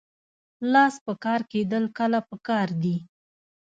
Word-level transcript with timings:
لاس 0.73 0.95
په 1.05 1.13
کار 1.23 1.41
کیدل 1.51 1.83
کله 1.97 2.19
پکار 2.29 2.67
دي؟ 2.81 2.95